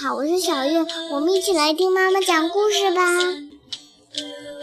[0.00, 0.78] 好，我是小月，
[1.10, 3.02] 我们一起来听妈妈讲故事吧。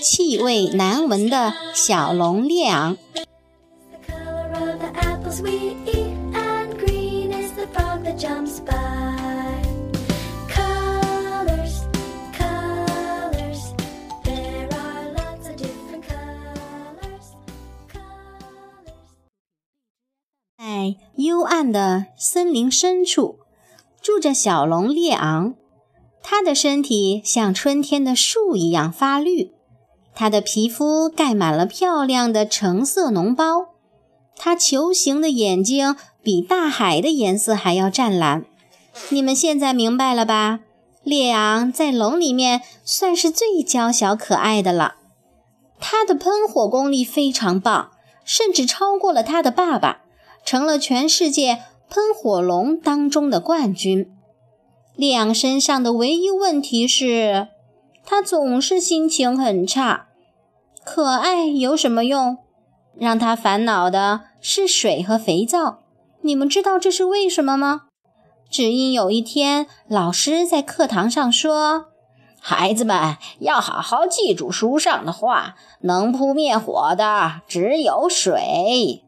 [0.00, 2.96] 气味难闻的小龙烈昂。
[20.56, 23.40] 在幽暗的森林深处。
[24.00, 25.54] 住着小龙列昂，
[26.22, 29.52] 他的身体像春天的树一样发绿，
[30.14, 33.74] 他的皮肤盖满了漂亮的橙色脓包，
[34.36, 38.44] 他球形的眼睛比大海的颜色还要湛蓝。
[39.10, 40.60] 你们现在明白了吧？
[41.02, 44.96] 列昂在龙里面算是最娇小可爱的了，
[45.80, 47.90] 他的喷火功力非常棒，
[48.24, 50.02] 甚至超过了他的爸爸，
[50.44, 51.62] 成了全世界。
[51.90, 54.12] 喷火龙当中的冠军，
[54.94, 57.48] 利昂身上的唯一问题是，
[58.04, 60.08] 他总是心情很差。
[60.84, 62.36] 可爱有什么用？
[62.94, 65.78] 让他烦恼的是水和肥皂。
[66.20, 67.84] 你们知道这是为什么吗？
[68.50, 71.86] 只因有一天，老师在课堂上说
[72.38, 79.04] ：“孩子们要好好记住书上的话，能扑灭火的只有水。”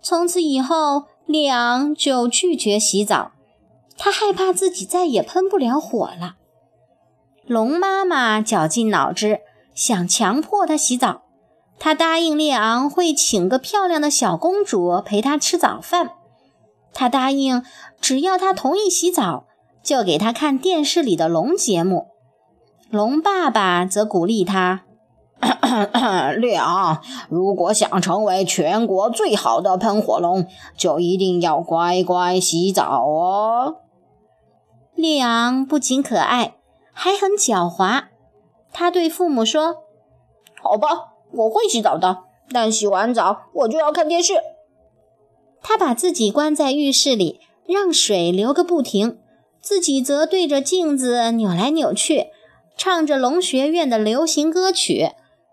[0.00, 1.04] 从此以后。
[1.30, 3.32] 利昂就拒绝洗澡，
[3.96, 6.34] 他害怕自己再也喷不了火了。
[7.46, 9.40] 龙妈妈绞尽脑汁
[9.74, 11.22] 想强迫他洗澡，
[11.78, 16.10] 他答应列昂会请个漂亮的小公主陪他吃早饭，
[16.92, 17.62] 他答应
[18.00, 19.46] 只要他同意洗澡，
[19.82, 22.08] 就给他看电视里的龙节目。
[22.90, 24.82] 龙爸爸则鼓励他。
[26.38, 33.76] 略昂，如果想成为全国最好的喷火龙，就一定要乖乖洗澡哦。
[34.94, 36.56] 烈昂不仅可爱，
[36.92, 38.04] 还很狡猾。
[38.72, 39.76] 他对父母说
[40.62, 40.88] ：“好吧，
[41.32, 42.18] 我会洗澡的，
[42.52, 44.34] 但洗完澡我就要看电视。”
[45.62, 49.18] 他把自己关在浴室里，让水流个不停，
[49.60, 52.26] 自己则对着镜子扭来扭去，
[52.76, 55.12] 唱着龙学院的流行歌曲。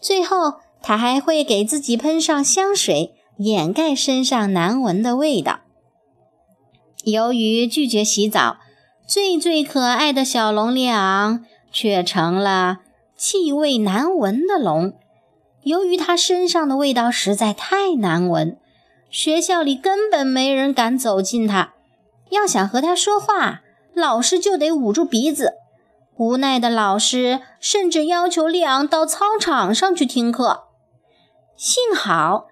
[0.00, 5.60] 最后，他还会给自己喷上香水，掩盖身上难闻的味道。
[7.04, 8.58] 由于拒绝洗澡，
[9.06, 12.78] 最最可爱的小龙列昂却成了
[13.16, 14.92] 气味难闻的龙。
[15.62, 18.58] 由于他身上的味道实在太难闻，
[19.10, 21.74] 学校里根本没人敢走近他。
[22.30, 23.62] 要想和他说话，
[23.94, 25.54] 老师就得捂住鼻子。
[26.18, 30.64] 无奈的老师甚至要求利昂到操场上去听课。
[31.56, 32.46] 幸好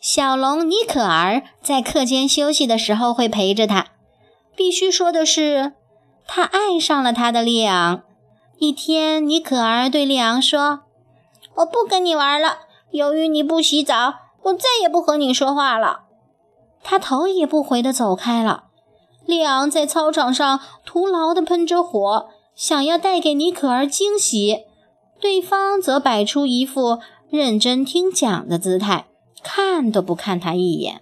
[0.00, 3.88] 小龙尼可儿在课间休息的时候会陪着他。
[4.56, 5.74] 必须说的是，
[6.26, 8.02] 他爱上了他的利昂。
[8.58, 10.80] 一天，尼可儿对利昂说
[11.56, 12.58] ：“我不跟你玩了，
[12.90, 14.14] 由于你不洗澡，
[14.44, 16.04] 我再也不和你说话了。”
[16.82, 18.64] 他头也不回地走开了。
[19.26, 22.30] 利昂在操场上徒劳地喷着火。
[22.60, 24.66] 想要带给尼可儿惊喜，
[25.18, 26.98] 对方则摆出一副
[27.30, 29.06] 认真听讲的姿态，
[29.42, 31.00] 看都不看他一眼。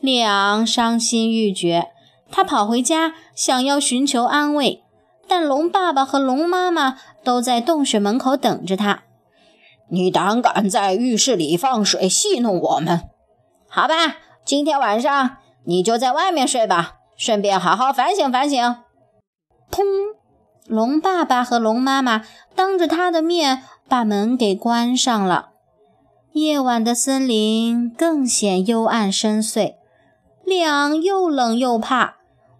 [0.00, 1.92] 列昂伤心欲绝，
[2.28, 4.82] 他跑回家想要寻求安慰，
[5.28, 9.04] 但龙爸爸和龙妈妈都在洞穴门口等着他。
[9.90, 13.02] 你胆敢在浴室里放水戏弄我们？
[13.68, 15.36] 好吧，今天晚上
[15.66, 18.58] 你就在外面睡吧，顺便好好反省反省。
[19.70, 19.84] 砰！
[20.74, 22.24] 龙爸爸和龙妈妈
[22.56, 25.50] 当着他的面把门给关上了。
[26.32, 29.76] 夜晚的森林更显幽暗深邃，
[30.44, 32.16] 列昂又冷又怕。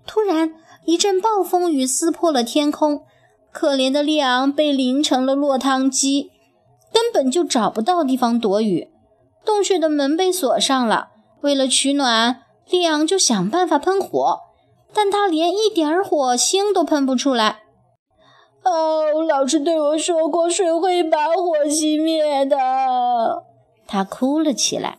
[0.06, 0.54] 突然，
[0.84, 3.02] 一阵暴风雨撕破了天空，
[3.50, 6.30] 可怜的列昂被淋成了落汤鸡，
[6.92, 8.92] 根本就找不到地方躲雨。
[9.44, 11.08] 洞穴的门被锁上了，
[11.40, 14.38] 为了取暖，列昂就想办法喷火，
[14.94, 17.63] 但他连一点火星都喷不出来。
[18.64, 22.56] 哦，老师对我说过，水会把火熄灭的。
[23.86, 24.98] 他哭了起来。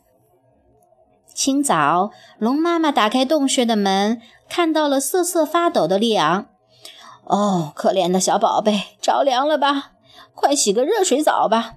[1.34, 6.48] 清早，龙妈妈打开洞穴的门，看到了瑟瑟发抖的利昂。
[7.26, 9.92] 哦，可怜的小宝贝，着凉了吧？
[10.36, 11.76] 快洗个热水澡吧！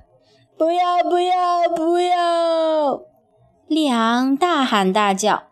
[0.57, 3.01] 不要，不要，不要！
[3.67, 5.45] 利昂大喊大叫。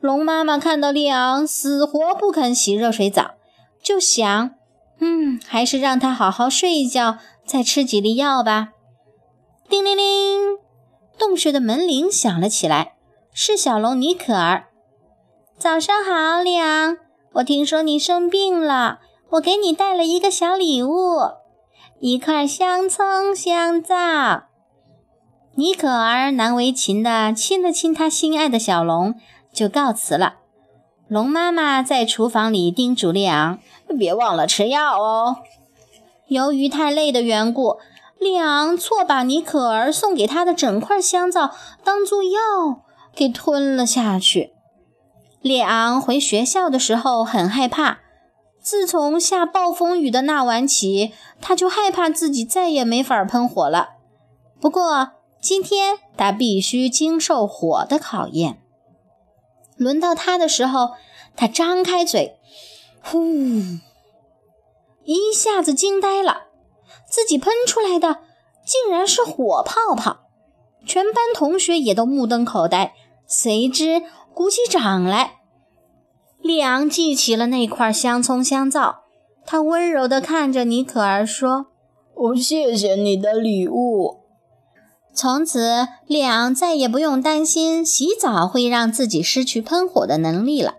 [0.00, 3.32] 龙妈妈看到利昂死活不肯洗热水澡，
[3.82, 4.54] 就想。
[5.04, 8.68] 嗯，还是让他好好睡一觉，再吃几粒药吧。
[9.68, 10.58] 叮铃铃，
[11.18, 12.94] 洞穴的门铃响了起来，
[13.32, 14.68] 是小龙尼可儿。
[15.58, 16.98] 早上好，里昂，
[17.32, 19.00] 我听说你生病了，
[19.30, 21.18] 我给你带了一个小礼物，
[21.98, 24.44] 一块香葱香皂。
[25.56, 29.16] 尼可儿难为情地亲了亲他心爱的小龙，
[29.52, 30.41] 就告辞了。
[31.12, 33.58] 龙妈妈在厨房里叮嘱列昂
[33.98, 35.36] ：“别忘了吃药哦。”
[36.26, 37.76] 由于太累的缘故，
[38.18, 41.54] 列昂错把尼可儿送给他的整块香皂
[41.84, 42.40] 当做药
[43.14, 44.54] 给吞了下去。
[45.42, 47.98] 列昂回学校的时候很害怕，
[48.62, 51.12] 自从下暴风雨的那晚起，
[51.42, 53.96] 他就害怕自己再也没法喷火了。
[54.58, 55.10] 不过，
[55.42, 58.61] 今天他必须经受火的考验。
[59.76, 60.90] 轮到他的时候，
[61.36, 62.36] 他张开嘴，
[63.02, 63.20] 呼，
[65.04, 66.44] 一下子惊呆了，
[67.08, 68.18] 自己喷出来的
[68.64, 70.18] 竟然是火泡泡。
[70.84, 72.94] 全班同学也都目瞪口呆，
[73.26, 74.02] 随之
[74.34, 75.36] 鼓起掌来。
[76.40, 79.04] 利昂记起了那块香葱香皂，
[79.46, 81.66] 他温柔地看着尼可儿说
[82.14, 84.21] ：“我，谢谢你的礼物。”
[85.14, 90.76] 从此，列昂再也不用担心洗澡会让自己失去喷火的能力了。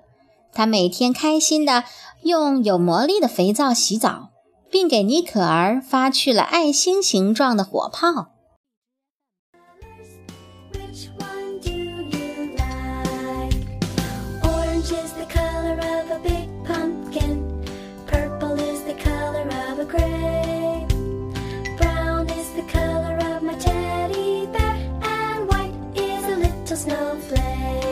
[0.52, 1.84] 他每天开心地
[2.24, 4.30] 用有魔力的肥皂洗澡，
[4.70, 8.30] 并给尼可儿发去了爱心形状的火炮。
[26.76, 27.83] snowflake.